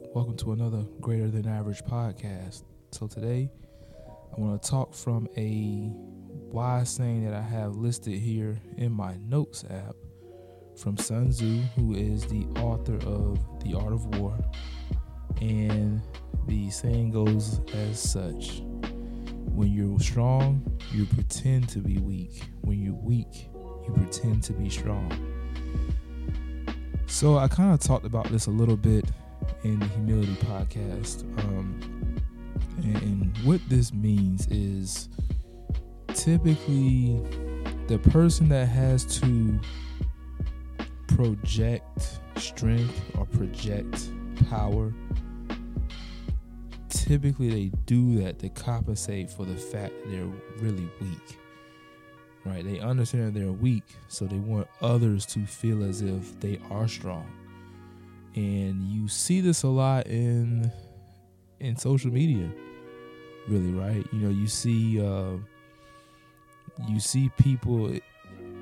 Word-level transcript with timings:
welcome 0.00 0.36
to 0.36 0.52
another 0.52 0.84
Greater 1.00 1.28
Than 1.28 1.46
Average 1.46 1.84
podcast. 1.84 2.62
So, 2.92 3.06
today 3.06 3.50
I 4.06 4.40
want 4.40 4.62
to 4.62 4.70
talk 4.70 4.94
from 4.94 5.28
a 5.36 5.90
wise 6.50 6.88
saying 6.88 7.24
that 7.24 7.34
I 7.34 7.42
have 7.42 7.76
listed 7.76 8.18
here 8.18 8.58
in 8.78 8.92
my 8.92 9.16
notes 9.28 9.64
app 9.68 9.94
from 10.76 10.96
Sun 10.96 11.30
Tzu, 11.30 11.60
who 11.76 11.94
is 11.94 12.24
the 12.26 12.44
author 12.60 12.96
of 13.06 13.38
The 13.64 13.74
Art 13.76 13.92
of 13.92 14.06
War. 14.18 14.38
And 15.40 16.00
the 16.46 16.70
saying 16.70 17.10
goes 17.10 17.60
as 17.74 18.00
such 18.00 18.62
When 18.62 19.72
you're 19.72 20.00
strong, 20.00 20.64
you 20.92 21.04
pretend 21.06 21.68
to 21.70 21.80
be 21.80 21.98
weak. 21.98 22.42
When 22.62 22.80
you're 22.80 22.94
weak, 22.94 23.48
you 23.54 23.92
pretend 23.94 24.42
to 24.44 24.52
be 24.54 24.70
strong. 24.70 25.10
So 27.06 27.36
I 27.36 27.48
kind 27.48 27.74
of 27.74 27.80
talked 27.80 28.06
about 28.06 28.30
this 28.30 28.46
a 28.46 28.50
little 28.50 28.76
bit 28.76 29.04
in 29.64 29.78
the 29.78 29.86
humility 29.86 30.34
podcast. 30.36 31.22
Um, 31.40 31.78
and, 32.78 32.96
and 33.02 33.38
what 33.44 33.60
this 33.68 33.92
means 33.92 34.46
is 34.48 35.08
typically 36.08 37.20
the 37.86 37.98
person 38.10 38.48
that 38.48 38.66
has 38.68 39.04
to 39.20 39.58
project 41.08 42.20
strength 42.36 43.00
or 43.16 43.26
project 43.26 44.10
power 44.48 44.92
typically 46.88 47.50
they 47.50 47.76
do 47.86 48.22
that 48.22 48.38
to 48.38 48.48
compensate 48.48 49.30
for 49.30 49.44
the 49.44 49.56
fact 49.56 49.92
that 50.02 50.10
they're 50.10 50.30
really 50.60 50.88
weak 51.00 51.38
right 52.44 52.64
they 52.64 52.80
understand 52.80 53.26
that 53.26 53.38
they're 53.38 53.52
weak 53.52 53.84
so 54.08 54.26
they 54.26 54.38
want 54.38 54.66
others 54.80 55.26
to 55.26 55.44
feel 55.46 55.82
as 55.84 56.00
if 56.00 56.38
they 56.40 56.58
are 56.70 56.88
strong 56.88 57.26
and 58.34 58.82
you 58.82 59.08
see 59.08 59.40
this 59.40 59.62
a 59.62 59.68
lot 59.68 60.06
in 60.06 60.70
in 61.60 61.76
social 61.76 62.10
media 62.10 62.50
really 63.48 63.72
right? 63.72 64.06
You 64.12 64.18
know 64.20 64.30
you 64.30 64.46
see 64.46 65.00
uh 65.04 65.36
you 66.88 67.00
see 67.00 67.30
people 67.38 67.92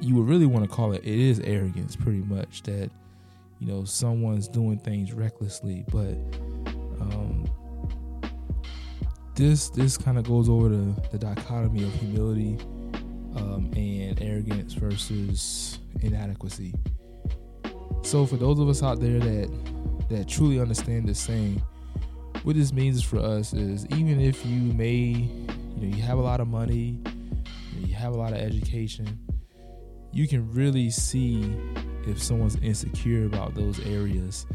you 0.00 0.14
would 0.14 0.28
really 0.28 0.46
want 0.46 0.64
to 0.64 0.70
call 0.70 0.92
it 0.92 1.02
it 1.04 1.18
is 1.18 1.40
arrogance 1.40 1.96
pretty 1.96 2.22
much 2.22 2.62
that 2.62 2.90
you 3.60 3.66
know 3.66 3.84
someone's 3.84 4.48
doing 4.48 4.78
things 4.78 5.12
recklessly 5.12 5.84
but 5.90 6.14
um 7.00 7.48
this 9.34 9.70
this 9.70 9.96
kind 9.96 10.18
of 10.18 10.24
goes 10.24 10.48
over 10.48 10.68
the, 10.68 10.94
the 11.12 11.18
dichotomy 11.18 11.84
of 11.84 11.92
humility 11.94 12.58
um, 13.36 13.70
and 13.76 14.20
arrogance 14.20 14.74
versus 14.74 15.78
inadequacy 16.00 16.74
so 18.02 18.26
for 18.26 18.36
those 18.36 18.58
of 18.58 18.68
us 18.68 18.82
out 18.82 19.00
there 19.00 19.18
that 19.18 19.50
that 20.08 20.28
truly 20.28 20.60
understand 20.60 21.08
this 21.08 21.18
saying 21.18 21.62
what 22.42 22.56
this 22.56 22.72
means 22.72 23.02
for 23.02 23.18
us 23.18 23.52
is 23.52 23.86
even 23.88 24.20
if 24.20 24.44
you 24.46 24.60
may 24.74 24.94
you 24.94 25.46
know 25.76 25.96
you 25.96 26.02
have 26.02 26.18
a 26.18 26.22
lot 26.22 26.40
of 26.40 26.48
money 26.48 26.98
you 27.78 27.94
have 27.94 28.14
a 28.14 28.16
lot 28.16 28.32
of 28.32 28.38
education 28.38 29.18
you 30.12 30.26
can 30.26 30.50
really 30.52 30.90
see 30.90 31.54
if 32.06 32.22
someone's 32.22 32.56
insecure 32.56 33.26
about 33.26 33.54
those 33.54 33.78
areas 33.86 34.46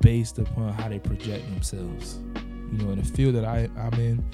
based 0.00 0.38
upon 0.38 0.72
how 0.72 0.88
they 0.88 0.98
project 0.98 1.44
themselves. 1.50 2.18
You 2.72 2.78
know 2.78 2.92
in 2.92 2.98
the 2.98 3.04
field 3.04 3.34
that 3.34 3.44
I, 3.44 3.68
i'm 3.76 3.94
in 3.94 4.24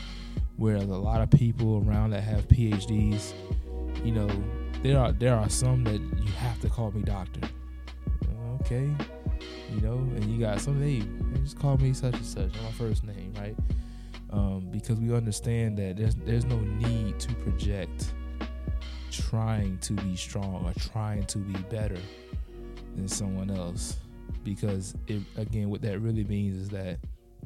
where 0.56 0.78
there's 0.78 0.90
a 0.90 0.94
lot 0.94 1.22
of 1.22 1.30
people 1.30 1.82
around 1.86 2.10
that 2.10 2.22
have 2.22 2.46
phds 2.48 3.32
you 4.04 4.12
know 4.12 4.28
there 4.82 4.98
are 4.98 5.10
there 5.12 5.34
are 5.34 5.48
some 5.48 5.84
that 5.84 6.00
you 6.00 6.32
have 6.32 6.60
to 6.60 6.68
call 6.68 6.90
me 6.90 7.00
doctor 7.00 7.40
okay? 8.66 8.90
You 9.72 9.80
know 9.80 9.94
and 9.94 10.24
you 10.24 10.40
got 10.40 10.60
some 10.60 10.82
hey 10.82 11.02
just 11.42 11.58
call 11.58 11.78
me 11.78 11.92
such 11.92 12.14
and 12.14 12.24
such. 12.24 12.52
My 12.62 12.70
first 12.72 13.04
name 13.04 13.32
right? 13.38 13.56
Um, 14.30 14.68
because 14.72 14.98
we 14.98 15.14
understand 15.14 15.78
that 15.78 15.96
there's 15.96 16.16
there's 16.16 16.44
no 16.44 16.58
need 16.58 17.18
to 17.20 17.34
project 17.36 18.12
trying 19.10 19.78
to 19.78 19.92
be 19.94 20.16
strong 20.16 20.66
or 20.66 20.72
trying 20.90 21.24
to 21.26 21.38
be 21.38 21.58
better 21.64 21.98
than 22.96 23.08
someone 23.08 23.50
else. 23.50 23.96
Because 24.44 24.94
it 25.06 25.22
again 25.36 25.70
what 25.70 25.82
that 25.82 26.00
really 26.00 26.24
means 26.24 26.56
is 26.56 26.68
that 26.70 26.98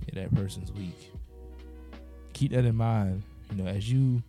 yeah, 0.07 0.23
that 0.23 0.35
person's 0.35 0.73
weak. 0.73 1.13
Keep 2.33 2.53
that 2.53 2.65
in 2.65 2.77
mind. 2.77 3.23
You 3.51 3.63
know 3.63 3.69
as 3.69 3.91
you 3.91 4.23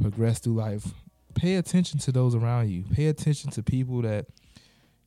progress 0.00 0.40
through 0.40 0.54
life 0.54 0.92
pay 1.36 1.56
attention 1.56 2.00
to 2.00 2.10
those 2.10 2.34
around 2.34 2.70
you. 2.70 2.82
Pay 2.92 3.06
attention 3.06 3.50
to 3.50 3.62
people 3.62 4.02
that 4.02 4.26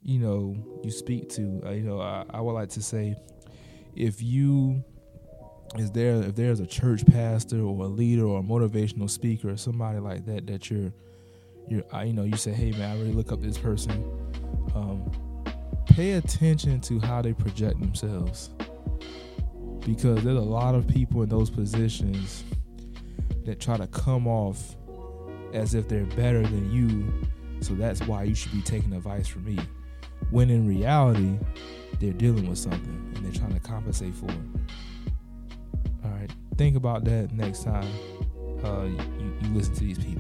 you 0.04 0.20
know 0.20 0.56
you 0.84 0.92
speak 0.92 1.30
to 1.30 1.62
uh, 1.66 1.72
you 1.72 1.84
know 1.84 2.00
I, 2.00 2.26
I 2.30 2.42
would 2.42 2.54
like 2.54 2.70
to 2.70 2.82
say 2.82 3.16
if 3.96 4.22
you 4.22 4.84
is 5.78 5.92
there 5.92 6.16
if 6.24 6.36
there's 6.36 6.60
a 6.60 6.68
church 6.68 7.06
pastor 7.06 7.62
or 7.62 7.86
a 7.86 7.88
leader 7.88 8.26
or 8.26 8.40
a 8.40 8.44
motivational 8.44 9.10
speaker 9.10 9.50
or 9.50 9.58
somebody 9.58 10.00
like 10.00 10.26
that 10.26 10.48
that 10.48 10.70
you're 10.70 10.92
you're 11.68 11.84
you 12.04 12.14
know 12.14 12.24
you 12.24 12.38
say 12.38 12.52
hey 12.52 12.72
man 12.72 12.92
i 12.92 12.94
really 13.00 13.12
look 13.12 13.32
up 13.32 13.42
this 13.42 13.58
person 13.58 14.04
um, 14.76 15.12
pay 15.90 16.14
attention 16.14 16.80
to 16.82 17.00
how 17.00 17.22
they 17.22 17.34
project 17.34 17.80
themselves. 17.80 18.50
Because 19.86 20.24
there's 20.24 20.38
a 20.38 20.42
lot 20.42 20.76
of 20.76 20.88
people 20.88 21.24
in 21.24 21.30
those 21.30 21.50
positions 21.50 22.44
that 23.46 23.60
try 23.60 23.78
to 23.78 23.88
come 23.88 24.28
off 24.28 24.76
as 25.54 25.74
if 25.74 25.88
they're 25.88 26.06
better 26.06 26.42
than 26.44 26.72
you. 26.72 27.12
So 27.62 27.74
that's 27.74 28.02
why 28.04 28.24
you 28.24 28.36
should 28.36 28.52
be 28.52 28.62
taking 28.62 28.94
advice 28.94 29.28
from 29.28 29.46
me 29.46 29.58
when 30.32 30.50
in 30.50 30.68
reality 30.68 31.38
they're 32.00 32.14
dealing 32.14 32.48
with 32.48 32.58
something 32.58 33.12
and 33.16 33.26
they're 33.26 33.32
trying 33.32 33.54
to 33.54 33.60
compensate 33.60 34.14
for 34.16 34.26
it. 34.26 35.14
All 36.04 36.12
right 36.12 36.32
think 36.60 36.76
about 36.76 37.06
that 37.06 37.32
next 37.32 37.64
time 37.64 37.88
uh, 38.66 38.84
you, 38.84 38.98
you 39.42 39.50
listen 39.54 39.74
to 39.74 39.80
these 39.80 39.98
people 39.98 40.19